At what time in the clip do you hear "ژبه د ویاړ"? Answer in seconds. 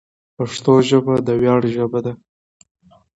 0.89-1.61